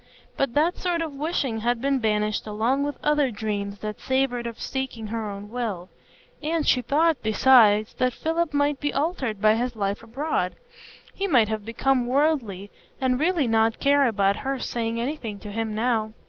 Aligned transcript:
But 0.35 0.55
that 0.55 0.77
sort 0.79 1.03
of 1.03 1.13
wishing 1.13 1.59
had 1.59 1.79
been 1.79 1.99
banished 1.99 2.47
along 2.47 2.81
with 2.81 2.97
other 3.03 3.29
dreams 3.29 3.77
that 3.81 3.99
savored 3.99 4.47
of 4.47 4.59
seeking 4.59 5.05
her 5.05 5.29
own 5.29 5.51
will; 5.51 5.89
and 6.41 6.65
she 6.67 6.81
thought, 6.81 7.21
besides, 7.21 7.93
that 7.99 8.11
Philip 8.11 8.51
might 8.51 8.79
be 8.79 8.91
altered 8.91 9.39
by 9.39 9.53
his 9.53 9.75
life 9.75 10.01
abroad,—he 10.01 11.27
might 11.27 11.49
have 11.49 11.63
become 11.63 12.07
worldly, 12.07 12.71
and 12.99 13.19
really 13.19 13.45
not 13.45 13.79
care 13.79 14.07
about 14.07 14.37
her 14.37 14.57
saying 14.57 14.99
anything 14.99 15.37
to 15.37 15.51
him 15.51 15.75
now. 15.75 16.13